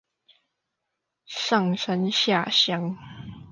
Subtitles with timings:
[1.27, 2.97] 上山下鄉